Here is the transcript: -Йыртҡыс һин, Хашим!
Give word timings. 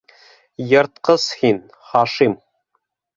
-Йыртҡыс 0.69 1.25
һин, 1.41 1.59
Хашим! 1.91 2.33